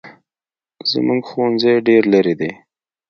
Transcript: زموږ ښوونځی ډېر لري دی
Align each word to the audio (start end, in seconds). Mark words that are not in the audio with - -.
زموږ 0.91 1.21
ښوونځی 1.29 1.75
ډېر 1.87 2.03
لري 2.13 2.33
دی 2.39 2.51